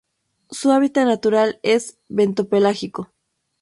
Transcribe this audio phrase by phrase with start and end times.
[0.49, 3.11] Su hábitat natural es bentopelágico.